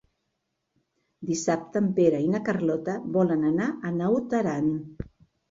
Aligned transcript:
Dissabte 1.31 1.79
en 1.85 1.89
Pere 1.99 2.21
i 2.23 2.31
na 2.37 2.41
Carlota 2.49 2.97
volen 3.19 3.47
anar 3.53 3.69
a 3.91 3.95
Naut 4.01 4.37
Aran. 4.41 4.75